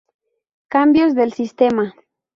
Cambios 0.67 1.13
del 1.13 1.31
sistema. 1.31 1.93